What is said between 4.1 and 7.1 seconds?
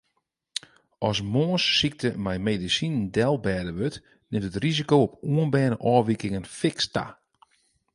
nimt it risiko op oanberne ôfwikingen fiks ta.